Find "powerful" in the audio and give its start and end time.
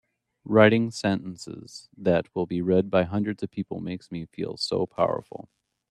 4.87-5.47